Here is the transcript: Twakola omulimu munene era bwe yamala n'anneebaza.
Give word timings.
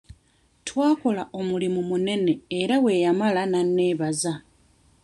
Twakola 0.67 1.23
omulimu 1.39 1.79
munene 1.89 2.33
era 2.61 2.75
bwe 2.83 2.93
yamala 3.03 3.41
n'anneebaza. 3.47 4.33